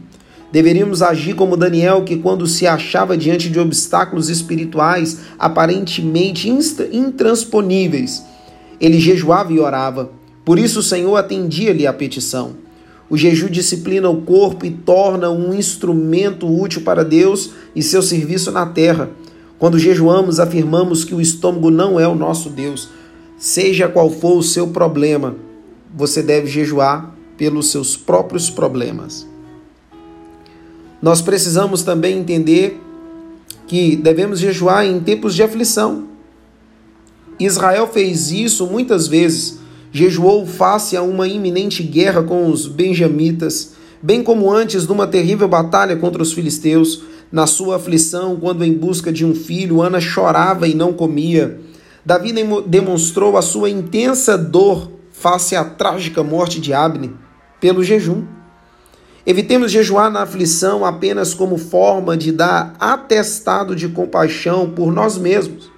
Deveríamos 0.53 1.01
agir 1.01 1.35
como 1.35 1.57
Daniel, 1.57 2.05
que, 2.05 2.19
quando 2.19 2.47
se 2.47 2.67
achava 2.67 3.17
diante 3.17 3.49
de 3.49 3.59
obstáculos 3.59 4.29
espirituais 4.29 5.21
aparentemente 5.39 6.51
intransponíveis, 6.51 8.23
ele 8.79 9.01
jejuava 9.01 9.55
e 9.55 9.59
orava. 9.59 10.11
Por 10.45 10.59
isso 10.59 10.81
o 10.81 10.83
Senhor 10.83 11.17
atendia-lhe 11.17 11.87
a 11.87 11.95
petição. 11.95 12.57
O 13.09 13.17
jejum 13.17 13.49
disciplina 13.49 14.11
o 14.11 14.21
corpo 14.21 14.67
e 14.67 14.71
torna 14.71 15.31
um 15.31 15.55
instrumento 15.55 16.47
útil 16.47 16.83
para 16.83 17.03
Deus 17.03 17.53
e 17.75 17.83
seu 17.83 18.03
serviço 18.03 18.53
na 18.53 18.67
terra. 18.67 19.09
Quando 19.63 19.79
jejuamos, 19.79 20.41
afirmamos 20.41 21.05
que 21.05 21.15
o 21.15 21.21
estômago 21.21 21.71
não 21.71 22.01
é 22.01 22.09
o 22.09 22.17
nosso 22.17 22.51
Deus. 22.51 22.89
Seja 23.39 23.87
qual 23.87 24.11
for 24.11 24.37
o 24.39 24.43
seu 24.43 24.67
problema, 24.67 25.37
você 25.95 26.21
deve 26.21 26.49
jejuar 26.49 27.15
pelos 27.37 27.71
seus 27.71 27.97
próprios 27.97 28.51
problemas. 28.51 29.25
Nós 31.01 31.23
precisamos 31.23 31.85
também 31.85 32.19
entender 32.19 32.81
que 33.69 33.95
devemos 33.95 34.41
jejuar 34.41 34.85
em 34.85 34.99
tempos 34.99 35.33
de 35.33 35.45
aflição. 35.45 36.09
Israel 37.39 37.87
fez 37.87 38.33
isso 38.33 38.67
muitas 38.67 39.07
vezes. 39.07 39.61
Jejuou 39.93 40.45
face 40.45 40.97
a 40.97 41.03
uma 41.03 41.29
iminente 41.29 41.85
guerra 41.85 42.25
com 42.25 42.51
os 42.51 42.67
benjamitas, 42.67 43.75
bem 44.03 44.25
como 44.25 44.51
antes 44.51 44.87
de 44.87 44.91
uma 44.91 45.07
terrível 45.07 45.47
batalha 45.47 45.95
contra 45.95 46.21
os 46.21 46.33
filisteus. 46.33 47.12
Na 47.33 47.47
sua 47.47 47.77
aflição, 47.77 48.37
quando 48.37 48.63
em 48.63 48.75
busca 48.75 49.11
de 49.11 49.25
um 49.25 49.35
filho, 49.35 49.81
Ana 49.81 50.01
chorava 50.03 50.69
e 50.69 50.75
não 50.75 50.93
comia. 50.93 51.59
Davi 52.05 52.31
demonstrou 52.67 53.39
a 53.39 53.43
sua 53.43 53.71
intensa 53.71 54.37
dor 54.37 54.93
face 55.11 55.57
à 55.57 55.65
trágica 55.65 56.23
morte 56.23 56.61
de 56.61 56.75
Abne 56.75 57.11
pelo 57.59 57.83
jejum. 57.83 58.25
Evitemos 59.25 59.71
jejuar 59.71 60.11
na 60.11 60.23
aflição 60.23 60.85
apenas 60.85 61.33
como 61.33 61.57
forma 61.57 62.17
de 62.17 62.33
dar 62.33 62.75
atestado 62.79 63.75
de 63.75 63.89
compaixão 63.89 64.69
por 64.69 64.93
nós 64.93 65.17
mesmos. 65.17 65.71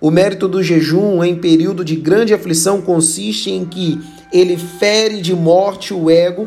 O 0.00 0.12
mérito 0.12 0.46
do 0.46 0.62
jejum 0.62 1.24
em 1.24 1.34
período 1.34 1.84
de 1.84 1.96
grande 1.96 2.32
aflição 2.32 2.80
consiste 2.80 3.50
em 3.50 3.64
que 3.64 4.00
ele 4.32 4.56
fere 4.56 5.20
de 5.20 5.34
morte 5.34 5.92
o 5.92 6.08
ego, 6.08 6.46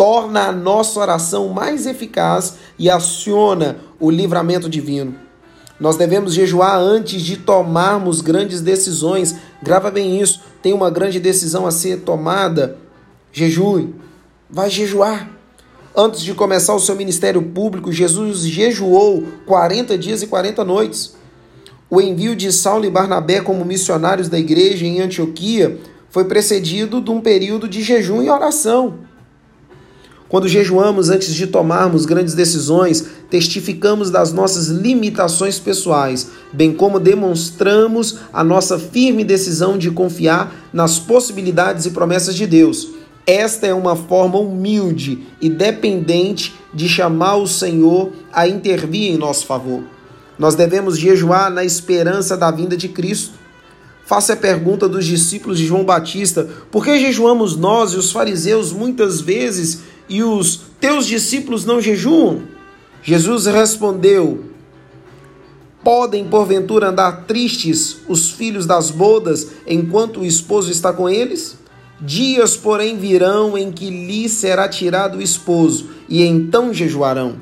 torna 0.00 0.44
a 0.44 0.52
nossa 0.52 0.98
oração 0.98 1.48
mais 1.48 1.84
eficaz 1.84 2.54
e 2.78 2.88
aciona 2.88 3.76
o 4.00 4.10
livramento 4.10 4.66
divino. 4.66 5.14
Nós 5.78 5.94
devemos 5.98 6.32
jejuar 6.32 6.78
antes 6.78 7.20
de 7.20 7.36
tomarmos 7.36 8.22
grandes 8.22 8.62
decisões. 8.62 9.36
Grava 9.62 9.90
bem 9.90 10.18
isso. 10.18 10.40
Tem 10.62 10.72
uma 10.72 10.88
grande 10.88 11.20
decisão 11.20 11.66
a 11.66 11.70
ser 11.70 12.00
tomada. 12.00 12.78
Jejue. 13.30 13.94
Vai 14.48 14.70
jejuar. 14.70 15.28
Antes 15.94 16.22
de 16.22 16.32
começar 16.32 16.74
o 16.74 16.80
seu 16.80 16.96
ministério 16.96 17.42
público, 17.42 17.92
Jesus 17.92 18.40
jejuou 18.40 19.24
40 19.44 19.98
dias 19.98 20.22
e 20.22 20.26
40 20.26 20.64
noites. 20.64 21.14
O 21.90 22.00
envio 22.00 22.34
de 22.34 22.50
Saulo 22.50 22.86
e 22.86 22.90
Barnabé 22.90 23.42
como 23.42 23.66
missionários 23.66 24.30
da 24.30 24.38
igreja 24.38 24.86
em 24.86 25.02
Antioquia 25.02 25.78
foi 26.08 26.24
precedido 26.24 27.02
de 27.02 27.10
um 27.10 27.20
período 27.20 27.68
de 27.68 27.82
jejum 27.82 28.22
e 28.22 28.30
oração. 28.30 29.09
Quando 30.30 30.46
jejuamos 30.46 31.10
antes 31.10 31.34
de 31.34 31.48
tomarmos 31.48 32.06
grandes 32.06 32.34
decisões, 32.34 33.04
testificamos 33.28 34.12
das 34.12 34.32
nossas 34.32 34.68
limitações 34.68 35.58
pessoais, 35.58 36.28
bem 36.52 36.72
como 36.72 37.00
demonstramos 37.00 38.18
a 38.32 38.44
nossa 38.44 38.78
firme 38.78 39.24
decisão 39.24 39.76
de 39.76 39.90
confiar 39.90 40.54
nas 40.72 41.00
possibilidades 41.00 41.84
e 41.84 41.90
promessas 41.90 42.36
de 42.36 42.46
Deus. 42.46 42.92
Esta 43.26 43.66
é 43.66 43.74
uma 43.74 43.96
forma 43.96 44.38
humilde 44.38 45.26
e 45.40 45.50
dependente 45.50 46.54
de 46.72 46.88
chamar 46.88 47.34
o 47.34 47.48
Senhor 47.48 48.12
a 48.32 48.46
intervir 48.46 49.12
em 49.12 49.18
nosso 49.18 49.44
favor. 49.46 49.82
Nós 50.38 50.54
devemos 50.54 50.96
jejuar 50.96 51.50
na 51.50 51.64
esperança 51.64 52.36
da 52.36 52.52
vinda 52.52 52.76
de 52.76 52.88
Cristo. 52.88 53.34
Faça 54.06 54.32
a 54.32 54.36
pergunta 54.36 54.88
dos 54.88 55.04
discípulos 55.04 55.58
de 55.58 55.66
João 55.66 55.84
Batista: 55.84 56.48
por 56.70 56.84
que 56.84 56.98
jejuamos 56.98 57.56
nós 57.56 57.92
e 57.92 57.96
os 57.96 58.10
fariseus 58.10 58.72
muitas 58.72 59.20
vezes 59.20 59.89
e 60.10 60.24
os 60.24 60.60
teus 60.80 61.06
discípulos 61.06 61.64
não 61.64 61.80
jejuam? 61.80 62.42
Jesus 63.02 63.46
respondeu: 63.46 64.44
Podem 65.82 66.26
porventura 66.26 66.88
andar 66.88 67.24
tristes 67.26 67.98
os 68.08 68.30
filhos 68.30 68.66
das 68.66 68.90
bodas 68.90 69.52
enquanto 69.66 70.20
o 70.20 70.26
esposo 70.26 70.70
está 70.70 70.92
com 70.92 71.08
eles? 71.08 71.56
Dias, 72.00 72.56
porém, 72.56 72.96
virão 72.98 73.56
em 73.56 73.70
que 73.70 73.88
lhe 73.88 74.28
será 74.28 74.68
tirado 74.68 75.18
o 75.18 75.22
esposo, 75.22 75.90
e 76.08 76.22
então 76.22 76.72
jejuarão. 76.72 77.36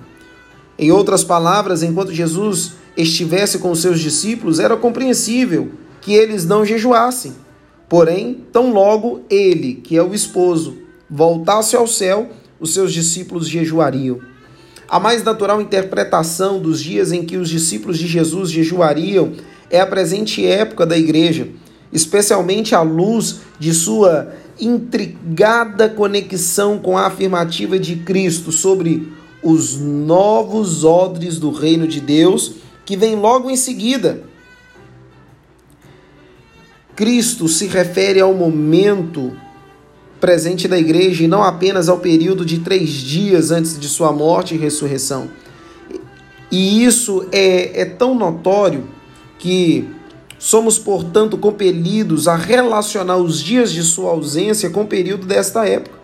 Em 0.78 0.92
outras 0.92 1.24
palavras, 1.24 1.82
enquanto 1.82 2.12
Jesus 2.12 2.72
estivesse 2.96 3.58
com 3.60 3.74
seus 3.74 4.00
discípulos, 4.00 4.58
era 4.58 4.76
compreensível 4.76 5.70
que 6.00 6.12
eles 6.12 6.44
não 6.44 6.64
jejuassem. 6.64 7.34
Porém, 7.88 8.44
tão 8.52 8.72
logo 8.72 9.22
ele, 9.30 9.74
que 9.74 9.96
é 9.96 10.02
o 10.02 10.12
esposo, 10.12 10.76
voltasse 11.08 11.74
ao 11.76 11.86
céu, 11.86 12.28
os 12.60 12.74
seus 12.74 12.92
discípulos 12.92 13.48
jejuariam. 13.48 14.20
A 14.88 14.98
mais 14.98 15.22
natural 15.22 15.60
interpretação 15.60 16.58
dos 16.58 16.82
dias 16.82 17.12
em 17.12 17.24
que 17.24 17.36
os 17.36 17.48
discípulos 17.48 17.98
de 17.98 18.06
Jesus 18.06 18.50
jejuariam 18.50 19.32
é 19.70 19.80
a 19.80 19.86
presente 19.86 20.44
época 20.46 20.86
da 20.86 20.96
igreja, 20.96 21.48
especialmente 21.92 22.74
à 22.74 22.80
luz 22.80 23.40
de 23.58 23.74
sua 23.74 24.32
intrigada 24.58 25.88
conexão 25.88 26.78
com 26.78 26.96
a 26.96 27.06
afirmativa 27.06 27.78
de 27.78 27.96
Cristo 27.96 28.50
sobre 28.50 29.12
os 29.42 29.78
novos 29.78 30.84
odres 30.84 31.38
do 31.38 31.50
reino 31.50 31.86
de 31.86 32.00
Deus, 32.00 32.54
que 32.84 32.96
vem 32.96 33.14
logo 33.14 33.50
em 33.50 33.56
seguida. 33.56 34.22
Cristo 36.96 37.46
se 37.46 37.66
refere 37.66 38.20
ao 38.20 38.34
momento 38.34 39.32
presente 40.20 40.66
da 40.66 40.78
igreja 40.78 41.24
e 41.24 41.28
não 41.28 41.42
apenas 41.42 41.88
ao 41.88 41.98
período 41.98 42.44
de 42.44 42.58
três 42.60 42.90
dias 42.90 43.50
antes 43.50 43.78
de 43.78 43.88
sua 43.88 44.12
morte 44.12 44.54
e 44.54 44.58
ressurreição. 44.58 45.28
E 46.50 46.84
isso 46.84 47.26
é, 47.30 47.82
é 47.82 47.84
tão 47.84 48.14
notório 48.14 48.88
que 49.38 49.88
Somos, 50.38 50.78
portanto, 50.78 51.36
compelidos 51.36 52.28
a 52.28 52.36
relacionar 52.36 53.16
os 53.16 53.40
dias 53.40 53.72
de 53.72 53.82
sua 53.82 54.12
ausência 54.12 54.70
com 54.70 54.82
o 54.82 54.86
período 54.86 55.26
desta 55.26 55.66
época. 55.66 55.98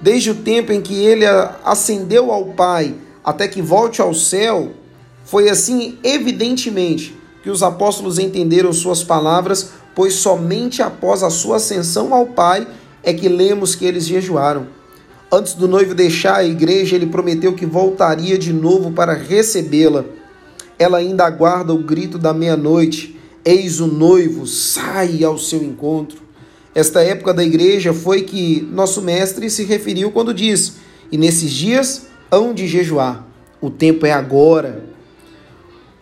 Desde 0.00 0.30
o 0.30 0.34
tempo 0.34 0.72
em 0.72 0.80
que 0.80 0.94
ele 0.94 1.24
ascendeu 1.64 2.32
ao 2.32 2.46
Pai 2.46 2.94
até 3.24 3.46
que 3.46 3.62
volte 3.62 4.00
ao 4.00 4.12
céu, 4.12 4.72
Foi 5.24 5.50
assim, 5.50 5.98
evidentemente, 6.02 7.14
que 7.42 7.50
os 7.50 7.62
apóstolos 7.62 8.18
entenderam 8.18 8.72
suas 8.72 9.04
palavras, 9.04 9.72
pois 9.94 10.14
somente 10.14 10.80
após 10.80 11.22
a 11.22 11.28
sua 11.28 11.56
ascensão 11.56 12.14
ao 12.14 12.28
Pai 12.28 12.66
é 13.02 13.12
que 13.12 13.28
lemos 13.28 13.74
que 13.74 13.84
eles 13.84 14.06
jejuaram. 14.06 14.66
Antes 15.30 15.54
do 15.54 15.68
noivo 15.68 15.94
deixar 15.94 16.36
a 16.36 16.44
igreja, 16.44 16.96
ele 16.96 17.06
prometeu 17.06 17.52
que 17.54 17.66
voltaria 17.66 18.38
de 18.38 18.52
novo 18.52 18.92
para 18.92 19.12
recebê-la. 19.12 20.04
Ela 20.78 20.98
ainda 20.98 21.26
aguarda 21.26 21.74
o 21.74 21.82
grito 21.82 22.18
da 22.18 22.32
meia-noite. 22.32 23.18
Eis 23.44 23.80
o 23.80 23.86
noivo, 23.86 24.46
sai 24.46 25.22
ao 25.22 25.38
seu 25.38 25.62
encontro. 25.62 26.18
Esta 26.74 27.02
época 27.02 27.34
da 27.34 27.44
igreja 27.44 27.92
foi 27.92 28.22
que 28.22 28.66
nosso 28.72 29.02
mestre 29.02 29.50
se 29.50 29.64
referiu 29.64 30.10
quando 30.10 30.32
disse: 30.32 30.74
E 31.10 31.18
nesses 31.18 31.50
dias 31.50 32.06
hão 32.30 32.54
de 32.54 32.66
jejuar. 32.66 33.26
O 33.60 33.68
tempo 33.68 34.06
é 34.06 34.12
agora. 34.12 34.84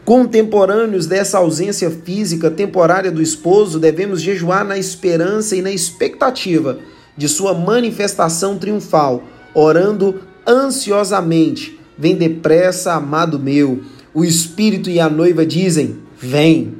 Contemporâneos 0.06 1.08
dessa 1.08 1.38
ausência 1.38 1.90
física 1.90 2.48
temporária 2.48 3.10
do 3.10 3.20
esposo, 3.20 3.80
devemos 3.80 4.22
jejuar 4.22 4.64
na 4.64 4.78
esperança 4.78 5.56
e 5.56 5.60
na 5.60 5.72
expectativa 5.72 6.78
de 7.16 7.28
sua 7.28 7.52
manifestação 7.52 8.56
triunfal, 8.56 9.24
orando 9.52 10.20
ansiosamente: 10.46 11.80
Vem 11.98 12.14
depressa, 12.14 12.92
amado 12.92 13.36
meu. 13.36 13.82
O 14.14 14.24
Espírito 14.24 14.88
e 14.88 15.00
a 15.00 15.10
noiva 15.10 15.44
dizem: 15.44 15.98
Vem. 16.16 16.74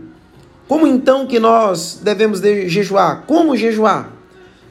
Como 0.68 0.86
então 0.86 1.26
que 1.26 1.40
nós 1.40 2.00
devemos 2.00 2.40
jejuar? 2.40 3.24
Como 3.26 3.56
jejuar? 3.56 4.12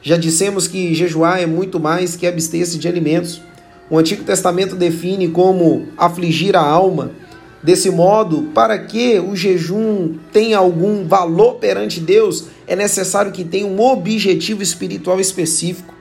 Já 0.00 0.16
dissemos 0.16 0.66
que 0.66 0.94
jejuar 0.94 1.42
é 1.42 1.46
muito 1.46 1.78
mais 1.78 2.16
que 2.16 2.26
abster-se 2.26 2.78
de 2.78 2.88
alimentos. 2.88 3.38
O 3.90 3.98
Antigo 3.98 4.24
Testamento 4.24 4.74
define 4.74 5.28
como 5.28 5.88
afligir 5.98 6.56
a 6.56 6.62
alma. 6.62 7.10
Desse 7.62 7.90
modo, 7.90 8.50
para 8.54 8.78
que 8.78 9.18
o 9.18 9.34
jejum 9.34 10.14
tenha 10.32 10.58
algum 10.58 11.06
valor 11.06 11.54
perante 11.54 12.00
Deus, 12.00 12.46
é 12.66 12.76
necessário 12.76 13.32
que 13.32 13.44
tenha 13.44 13.66
um 13.66 13.80
objetivo 13.80 14.62
espiritual 14.62 15.18
específico. 15.18 15.94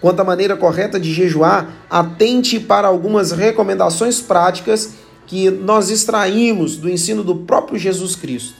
Quanto 0.00 0.20
à 0.20 0.24
maneira 0.24 0.56
correta 0.56 1.00
de 1.00 1.12
jejuar, 1.12 1.86
atente 1.90 2.60
para 2.60 2.86
algumas 2.86 3.32
recomendações 3.32 4.20
práticas 4.20 4.94
que 5.26 5.50
nós 5.50 5.90
extraímos 5.90 6.76
do 6.76 6.88
ensino 6.88 7.24
do 7.24 7.36
próprio 7.36 7.78
Jesus 7.78 8.14
Cristo. 8.14 8.54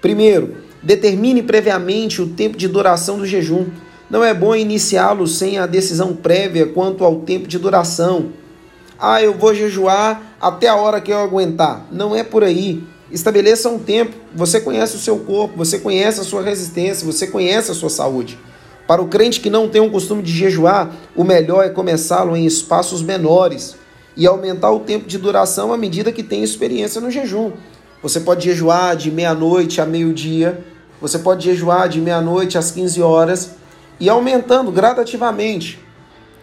Primeiro, 0.00 0.56
determine 0.82 1.42
previamente 1.42 2.20
o 2.20 2.28
tempo 2.28 2.56
de 2.56 2.68
duração 2.68 3.18
do 3.18 3.26
jejum. 3.26 3.66
Não 4.10 4.22
é 4.24 4.34
bom 4.34 4.54
iniciá-lo 4.54 5.26
sem 5.26 5.58
a 5.58 5.66
decisão 5.66 6.14
prévia 6.14 6.66
quanto 6.66 7.04
ao 7.04 7.20
tempo 7.20 7.46
de 7.46 7.58
duração. 7.58 8.30
Ah, 8.98 9.22
eu 9.22 9.34
vou 9.34 9.54
jejuar 9.54 10.36
até 10.40 10.68
a 10.68 10.76
hora 10.76 11.00
que 11.00 11.12
eu 11.12 11.18
aguentar. 11.18 11.86
Não 11.90 12.14
é 12.14 12.22
por 12.22 12.44
aí. 12.44 12.82
Estabeleça 13.10 13.68
um 13.68 13.78
tempo. 13.78 14.14
Você 14.34 14.60
conhece 14.60 14.96
o 14.96 14.98
seu 14.98 15.18
corpo, 15.18 15.56
você 15.56 15.78
conhece 15.78 16.20
a 16.20 16.24
sua 16.24 16.42
resistência, 16.42 17.06
você 17.06 17.26
conhece 17.26 17.70
a 17.70 17.74
sua 17.74 17.90
saúde. 17.90 18.38
Para 18.86 19.00
o 19.00 19.08
crente 19.08 19.40
que 19.40 19.48
não 19.48 19.68
tem 19.68 19.80
o 19.80 19.90
costume 19.90 20.22
de 20.22 20.32
jejuar, 20.32 20.94
o 21.16 21.24
melhor 21.24 21.64
é 21.64 21.70
começá-lo 21.70 22.36
em 22.36 22.44
espaços 22.44 23.02
menores 23.02 23.76
e 24.16 24.26
aumentar 24.26 24.70
o 24.70 24.80
tempo 24.80 25.06
de 25.06 25.18
duração 25.18 25.72
à 25.72 25.78
medida 25.78 26.12
que 26.12 26.22
tem 26.22 26.42
experiência 26.42 27.00
no 27.00 27.10
jejum. 27.10 27.52
Você 28.02 28.20
pode 28.20 28.44
jejuar 28.44 28.96
de 28.96 29.10
meia-noite 29.10 29.80
a 29.80 29.86
meio-dia, 29.86 30.62
você 31.00 31.18
pode 31.18 31.44
jejuar 31.44 31.88
de 31.88 32.00
meia-noite 32.00 32.58
às 32.58 32.70
15 32.70 33.00
horas 33.00 33.52
e 33.98 34.08
aumentando 34.08 34.70
gradativamente. 34.70 35.78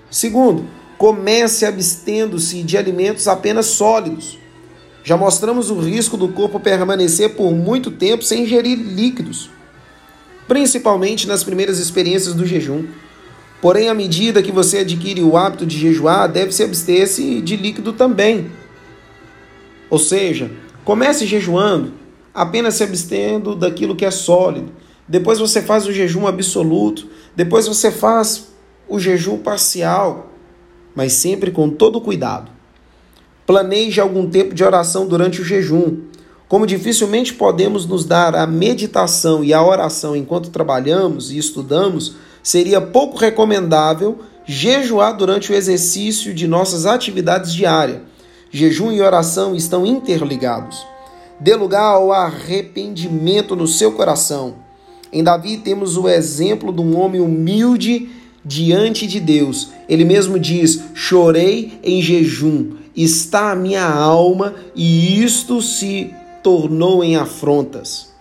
Segundo, 0.10 0.66
comece 1.02 1.66
abstendo-se 1.66 2.62
de 2.62 2.78
alimentos 2.78 3.28
apenas 3.28 3.66
sólidos. 3.66 4.38
Já 5.04 5.18
mostramos 5.18 5.72
o 5.72 5.80
risco 5.80 6.16
do 6.16 6.28
corpo 6.28 6.60
permanecer 6.60 7.34
por 7.34 7.52
muito 7.54 7.90
tempo 7.90 8.24
sem 8.24 8.44
ingerir 8.44 8.78
líquidos, 8.78 9.50
principalmente 10.48 11.28
nas 11.28 11.44
primeiras 11.44 11.80
experiências 11.80 12.36
do 12.36 12.46
jejum. 12.46 12.86
Porém, 13.60 13.90
à 13.90 13.96
medida 13.96 14.44
que 14.44 14.52
você 14.52 14.78
adquire 14.78 15.24
o 15.24 15.36
hábito 15.36 15.66
de 15.66 15.80
jejuar, 15.80 16.30
deve-se 16.32 16.62
abster-se 16.62 17.42
de 17.42 17.56
líquido 17.56 17.94
também. 17.94 18.52
Ou 19.90 19.98
seja, 19.98 20.52
comece 20.86 21.26
jejuando, 21.26 21.94
apenas 22.32 22.76
se 22.76 22.84
abstendo 22.84 23.56
daquilo 23.56 23.96
que 23.96 24.06
é 24.06 24.12
sólido. 24.12 24.72
Depois 25.08 25.40
você 25.40 25.64
faz 25.64 25.88
o 25.88 25.92
jejum 25.92 26.28
absoluto. 26.28 27.08
Depois 27.36 27.68
você 27.68 27.90
faz 27.90 28.50
o 28.88 29.00
jejum 29.00 29.40
parcial, 29.40 30.31
mas 30.96 31.14
sempre 31.14 31.52
com 31.52 31.70
todo 31.70 32.02
cuidado. 32.02 32.52
Planeje 33.46 34.00
algum 34.00 34.30
tempo 34.30 34.54
de 34.54 34.64
oração 34.64 35.08
durante 35.08 35.42
o 35.42 35.46
jejum. 35.46 35.98
Como 36.48 36.68
dificilmente 36.68 37.34
podemos 37.34 37.86
nos 37.86 38.06
dar 38.06 38.36
a 38.36 38.46
meditação 38.46 39.44
e 39.44 39.54
a 39.54 39.64
oração 39.64 40.16
enquanto 40.16 40.50
trabalhamos 40.50 41.32
e 41.32 41.38
estudamos, 41.38 42.16
seria 42.44 42.82
pouco 42.82 43.18
recomendável 43.18 44.20
jejuar 44.46 45.16
durante 45.16 45.52
o 45.52 45.56
exercício 45.56 46.34
de 46.34 46.48
nossas 46.48 46.86
atividades 46.86 47.54
diárias. 47.54 48.02
Jejum 48.50 48.92
e 48.92 49.02
oração 49.02 49.56
estão 49.56 49.86
interligados. 49.86 50.86
Dê 51.40 51.56
lugar 51.56 51.84
ao 51.84 52.12
arrependimento 52.12 53.56
no 53.56 53.66
seu 53.66 53.94
coração. 53.94 54.56
Em 55.12 55.24
Davi 55.24 55.58
temos 55.58 55.98
o 55.98 56.08
exemplo 56.08 56.72
de 56.72 56.82
um 56.82 57.00
homem 57.00 57.22
humilde 57.22 58.10
diante 58.44 59.08
de 59.08 59.20
Deus. 59.20 59.72
Ele 59.88 60.06
mesmo 60.06 60.40
diz: 60.40 60.84
Chorei 60.94 61.80
em 61.84 62.02
jejum 62.02 62.82
está 62.96 63.52
a 63.52 63.56
minha 63.56 63.86
alma 63.86 64.54
e 64.76 65.24
isto 65.24 65.62
se 65.62 66.14
tornou 66.44 67.04
em 67.04 67.16
afrontas. 67.16 68.12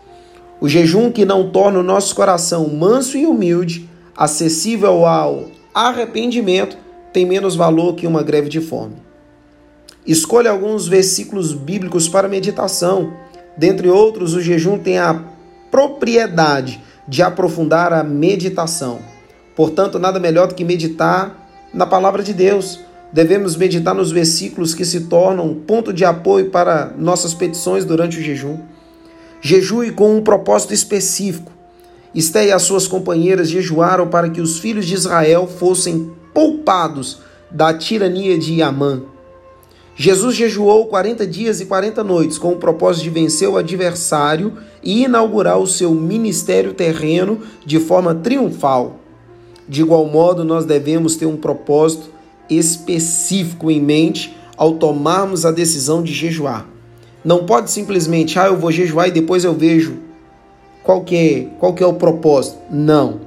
O 0.61 0.69
jejum 0.69 1.11
que 1.11 1.25
não 1.25 1.51
torna 1.51 1.79
o 1.81 1.83
nosso 1.83 2.15
coração 2.15 2.69
manso 2.69 3.17
e 3.17 3.27
humilde, 3.27 3.89
acessível 4.17 5.07
ao 5.07 5.47
arrependimento, 5.75 6.77
tem 7.13 7.25
menos 7.25 7.57
valor 7.57 7.95
que 7.95 8.07
uma 8.07 8.23
greve 8.23 8.49
de 8.49 8.61
fome. 8.61 8.97
Escolha 10.07 10.51
alguns 10.51 10.87
versículos 10.87 11.53
bíblicos 11.53 12.09
para 12.09 12.29
meditação. 12.29 13.13
Dentre 13.57 13.89
outros, 13.89 14.35
o 14.35 14.41
jejum 14.41 14.79
tem 14.79 14.99
a 14.99 15.25
propriedade 15.71 16.81
de 17.09 17.23
aprofundar 17.23 17.93
a 17.93 18.05
meditação. 18.05 19.01
Portanto, 19.55 19.99
nada 19.99 20.19
melhor 20.19 20.49
do 20.49 20.55
que 20.55 20.65
meditar 20.65 21.49
na 21.73 21.87
palavra 21.87 22.23
de 22.23 22.33
Deus 22.33 22.81
Devemos 23.13 23.57
meditar 23.57 23.93
nos 23.93 24.13
versículos 24.13 24.73
que 24.73 24.85
se 24.85 25.01
tornam 25.03 25.55
ponto 25.55 25.93
de 25.93 26.05
apoio 26.05 26.51
para 26.51 26.95
nossas 26.97 27.35
petições 27.35 27.85
durante 27.85 28.19
o 28.19 28.23
jejum. 28.23 28.59
Jejue 29.41 29.91
com 29.91 30.17
um 30.17 30.23
propósito 30.23 30.73
específico. 30.73 31.51
Esté 32.15 32.47
e 32.47 32.53
as 32.53 32.63
suas 32.63 32.87
companheiras 32.87 33.49
jejuaram 33.49 34.09
para 34.09 34.31
que 34.31 34.41
os 34.41 34.61
filhos 34.61 34.87
de 34.87 34.95
Israel 34.95 35.49
fossem 35.49 36.13
poupados 36.33 37.19
da 37.51 37.75
tirania 37.75 38.39
de 38.39 38.63
Amã. 38.63 39.03
Jesus 39.97 40.37
jejuou 40.37 40.87
40 40.87 41.27
dias 41.27 41.61
e 41.61 41.67
40 41.67 42.05
noites 42.05 42.39
com 42.39 42.53
o 42.53 42.59
propósito 42.59 43.05
de 43.05 43.11
vencer 43.11 43.49
o 43.49 43.57
adversário 43.57 44.57
e 44.83 45.03
inaugurar 45.03 45.59
o 45.59 45.67
seu 45.67 45.93
ministério 45.93 46.73
terreno 46.75 47.41
de 47.67 47.81
forma 47.81 48.15
triunfal. 48.15 49.00
De 49.71 49.83
igual 49.83 50.05
modo, 50.05 50.43
nós 50.43 50.65
devemos 50.65 51.15
ter 51.15 51.27
um 51.27 51.37
propósito 51.37 52.11
específico 52.51 53.71
em 53.71 53.81
mente 53.81 54.37
ao 54.57 54.73
tomarmos 54.73 55.47
a 55.47 55.53
decisão 55.53 56.03
de 56.03 56.13
jejuar. 56.13 56.67
Não 57.25 57.47
pode 57.47 57.71
simplesmente, 57.71 58.37
ah, 58.37 58.47
eu 58.47 58.57
vou 58.57 58.73
jejuar 58.73 59.07
e 59.07 59.13
depois 59.13 59.45
eu 59.45 59.55
vejo 59.55 59.99
qual 60.83 61.05
que 61.05 61.15
é, 61.15 61.47
qual 61.61 61.73
que 61.73 61.85
é 61.85 61.87
o 61.87 61.95
propósito. 61.95 62.59
Não. 62.69 63.21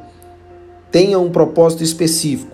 Tenha 0.92 1.18
um 1.18 1.32
propósito 1.32 1.82
específico. 1.82 2.52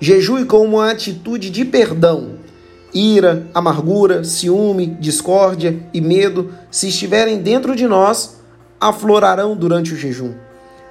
Jejue 0.00 0.44
com 0.44 0.64
uma 0.64 0.90
atitude 0.90 1.48
de 1.48 1.64
perdão. 1.64 2.30
Ira, 2.92 3.46
amargura, 3.54 4.24
ciúme, 4.24 4.84
discórdia 4.98 5.78
e 5.94 6.00
medo, 6.00 6.52
se 6.72 6.88
estiverem 6.88 7.38
dentro 7.38 7.76
de 7.76 7.86
nós, 7.86 8.40
aflorarão 8.80 9.56
durante 9.56 9.94
o 9.94 9.96
jejum. 9.96 10.32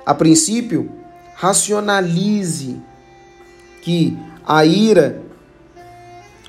A 0.05 0.13
princípio, 0.13 0.89
racionalize 1.35 2.77
que 3.81 4.17
a 4.45 4.65
ira 4.65 5.21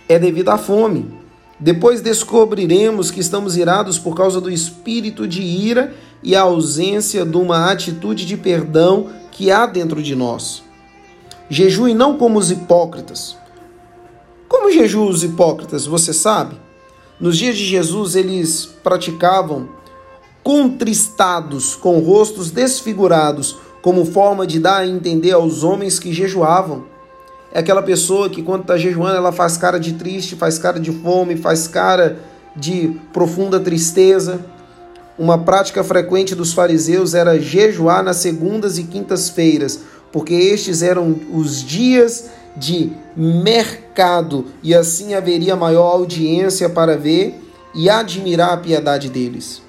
é 0.08 0.18
devido 0.18 0.50
à 0.50 0.56
fome. 0.56 1.14
Depois 1.58 2.00
descobriremos 2.00 3.10
que 3.10 3.20
estamos 3.20 3.56
irados 3.56 3.98
por 3.98 4.14
causa 4.14 4.40
do 4.40 4.50
espírito 4.50 5.26
de 5.26 5.42
ira 5.42 5.94
e 6.22 6.36
a 6.36 6.42
ausência 6.42 7.24
de 7.24 7.36
uma 7.36 7.70
atitude 7.70 8.26
de 8.26 8.36
perdão 8.36 9.08
que 9.32 9.50
há 9.50 9.66
dentro 9.66 10.02
de 10.02 10.14
nós. 10.14 10.62
Jejue 11.48 11.94
não 11.94 12.16
como 12.16 12.38
os 12.38 12.50
hipócritas. 12.50 13.36
Como 14.48 14.70
jejuam 14.70 15.08
os 15.08 15.24
hipócritas, 15.24 15.86
você 15.86 16.12
sabe? 16.12 16.56
Nos 17.18 17.38
dias 17.38 17.56
de 17.56 17.64
Jesus, 17.64 18.14
eles 18.14 18.66
praticavam 18.82 19.68
contristados, 20.42 21.74
com 21.74 21.98
rostos 21.98 22.50
desfigurados, 22.50 23.56
como 23.86 24.04
forma 24.04 24.44
de 24.48 24.58
dar 24.58 24.78
a 24.78 24.86
entender 24.88 25.30
aos 25.30 25.62
homens 25.62 26.00
que 26.00 26.12
jejuavam 26.12 26.86
é 27.52 27.60
aquela 27.60 27.80
pessoa 27.80 28.28
que 28.28 28.42
quando 28.42 28.62
está 28.62 28.76
jejuando 28.76 29.16
ela 29.16 29.30
faz 29.30 29.56
cara 29.56 29.78
de 29.78 29.92
triste, 29.92 30.34
faz 30.34 30.58
cara 30.58 30.80
de 30.80 30.90
fome, 30.90 31.36
faz 31.36 31.68
cara 31.68 32.18
de 32.56 32.98
profunda 33.12 33.60
tristeza. 33.60 34.40
Uma 35.16 35.38
prática 35.38 35.84
frequente 35.84 36.34
dos 36.34 36.52
fariseus 36.52 37.14
era 37.14 37.38
jejuar 37.38 38.02
nas 38.02 38.16
segundas 38.16 38.76
e 38.76 38.82
quintas-feiras, 38.82 39.78
porque 40.10 40.34
estes 40.34 40.82
eram 40.82 41.14
os 41.32 41.62
dias 41.62 42.24
de 42.56 42.90
mercado 43.16 44.46
e 44.64 44.74
assim 44.74 45.14
haveria 45.14 45.54
maior 45.54 45.92
audiência 45.92 46.68
para 46.68 46.96
ver 46.96 47.40
e 47.72 47.88
admirar 47.88 48.52
a 48.52 48.56
piedade 48.56 49.08
deles. 49.08 49.64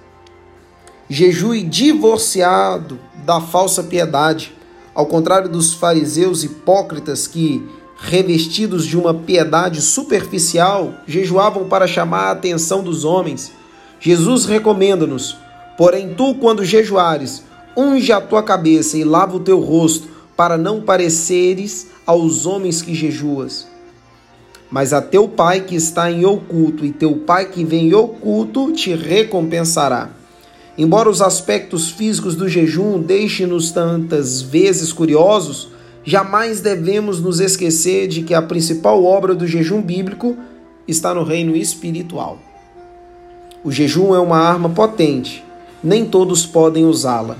Jejue 1.09 1.63
divorciado 1.63 2.99
da 3.25 3.39
falsa 3.39 3.81
piedade, 3.81 4.53
ao 4.93 5.05
contrário 5.05 5.47
dos 5.47 5.73
fariseus 5.73 6.43
hipócritas 6.43 7.25
que, 7.25 7.65
revestidos 7.97 8.85
de 8.85 8.97
uma 8.97 9.13
piedade 9.13 9.81
superficial, 9.81 10.93
jejuavam 11.07 11.69
para 11.69 11.87
chamar 11.87 12.23
a 12.23 12.31
atenção 12.31 12.83
dos 12.83 13.05
homens. 13.05 13.53
Jesus 14.01 14.43
recomenda-nos: 14.43 15.37
porém, 15.77 16.13
tu, 16.13 16.35
quando 16.35 16.65
jejuares, 16.65 17.41
unge 17.75 18.11
a 18.11 18.19
tua 18.19 18.43
cabeça 18.43 18.97
e 18.97 19.05
lava 19.05 19.37
o 19.37 19.39
teu 19.39 19.61
rosto, 19.61 20.09
para 20.35 20.57
não 20.57 20.81
pareceres 20.81 21.87
aos 22.05 22.45
homens 22.45 22.81
que 22.81 22.93
jejuas. 22.93 23.65
Mas 24.69 24.91
a 24.91 25.01
teu 25.01 25.29
pai 25.29 25.61
que 25.61 25.75
está 25.75 26.11
em 26.11 26.25
oculto, 26.25 26.83
e 26.83 26.91
teu 26.91 27.15
pai 27.15 27.45
que 27.45 27.63
vem 27.63 27.87
em 27.87 27.93
oculto 27.93 28.73
te 28.73 28.93
recompensará. 28.93 30.16
Embora 30.77 31.09
os 31.09 31.21
aspectos 31.21 31.89
físicos 31.89 32.35
do 32.35 32.47
jejum 32.47 32.99
deixem-nos 32.99 33.71
tantas 33.71 34.43
vezes 34.43 34.93
curiosos, 34.93 35.69
jamais 36.05 36.61
devemos 36.61 37.19
nos 37.19 37.39
esquecer 37.39 38.07
de 38.07 38.21
que 38.21 38.33
a 38.33 38.43
principal 38.43 39.03
obra 39.03 39.33
do 39.33 39.47
jejum 39.47 39.81
bíblico 39.81 40.37
está 40.87 41.15
no 41.15 41.23
reino 41.23 41.55
espiritual. 41.55 42.37
O 43.63 43.71
jejum 43.71 44.13
é 44.13 44.19
uma 44.19 44.37
arma 44.37 44.69
potente, 44.69 45.43
nem 45.83 46.05
todos 46.05 46.45
podem 46.45 46.85
usá-la. 46.85 47.37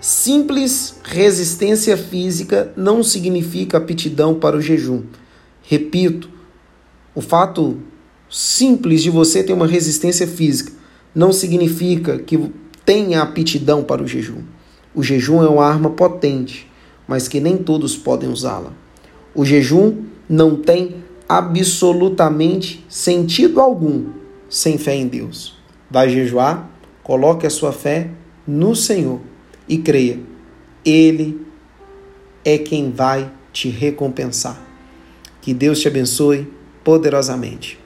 Simples 0.00 0.96
resistência 1.04 1.96
física 1.96 2.72
não 2.76 3.04
significa 3.04 3.78
aptidão 3.78 4.34
para 4.34 4.56
o 4.56 4.60
jejum. 4.60 5.04
Repito, 5.62 6.28
o 7.14 7.20
fato 7.20 7.78
simples 8.28 9.00
de 9.02 9.10
você 9.10 9.44
ter 9.44 9.52
uma 9.52 9.66
resistência 9.66 10.26
física 10.26 10.72
não 11.14 11.32
significa 11.32 12.18
que 12.18 12.52
tenha 12.84 13.22
aptidão 13.22 13.82
para 13.82 14.02
o 14.02 14.06
jejum. 14.06 14.42
O 14.94 15.02
jejum 15.02 15.42
é 15.42 15.48
uma 15.48 15.64
arma 15.64 15.90
potente, 15.90 16.70
mas 17.06 17.28
que 17.28 17.40
nem 17.40 17.56
todos 17.56 17.96
podem 17.96 18.30
usá-la. 18.30 18.72
O 19.34 19.44
jejum 19.44 20.04
não 20.28 20.56
tem 20.56 20.96
absolutamente 21.28 22.84
sentido 22.88 23.60
algum 23.60 24.06
sem 24.48 24.78
fé 24.78 24.94
em 24.94 25.06
Deus. 25.06 25.58
Vai 25.90 26.08
jejuar? 26.08 26.70
Coloque 27.02 27.46
a 27.46 27.50
sua 27.50 27.72
fé 27.72 28.10
no 28.46 28.74
Senhor 28.74 29.20
e 29.68 29.78
creia, 29.78 30.20
Ele 30.84 31.44
é 32.44 32.58
quem 32.58 32.90
vai 32.90 33.30
te 33.52 33.68
recompensar. 33.68 34.60
Que 35.40 35.54
Deus 35.54 35.80
te 35.80 35.88
abençoe 35.88 36.50
poderosamente. 36.82 37.83